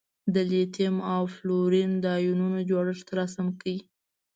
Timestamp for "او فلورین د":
1.13-2.05